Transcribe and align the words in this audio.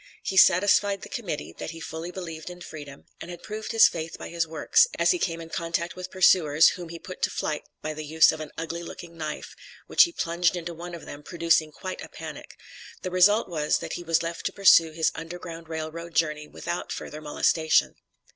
He 0.23 0.35
satisfied 0.35 1.03
the 1.03 1.09
Committee 1.09 1.53
that 1.59 1.69
he 1.69 1.79
fully 1.79 2.09
believed 2.09 2.49
in 2.49 2.61
freedom, 2.61 3.05
and 3.19 3.29
had 3.29 3.43
proved 3.43 3.71
his 3.71 3.87
faith 3.87 4.17
by 4.17 4.29
his 4.29 4.47
works, 4.47 4.87
as 4.97 5.11
he 5.11 5.19
came 5.19 5.39
in 5.39 5.49
contact 5.49 5.95
with 5.95 6.09
pursuers, 6.09 6.69
whom 6.69 6.89
he 6.89 6.97
put 6.97 7.21
to 7.21 7.29
flight 7.29 7.65
by 7.83 7.93
the 7.93 8.03
use 8.03 8.31
of 8.31 8.39
an 8.39 8.49
ugly 8.57 8.81
looking 8.81 9.15
knife, 9.15 9.55
which 9.85 10.05
he 10.05 10.11
plunged 10.11 10.55
into 10.55 10.73
one 10.73 10.95
of 10.95 11.05
them, 11.05 11.21
producing 11.21 11.71
quite 11.71 12.01
a 12.01 12.09
panic; 12.09 12.57
the 13.03 13.11
result 13.11 13.47
was 13.47 13.77
that 13.77 13.93
he 13.93 14.01
was 14.01 14.23
left 14.23 14.43
to 14.47 14.51
pursue 14.51 14.89
his 14.91 15.11
Underground 15.13 15.69
Rail 15.69 15.91
Road 15.91 16.15
journey 16.15 16.47
without 16.47 16.91
further 16.91 17.21
molestation. 17.21 17.93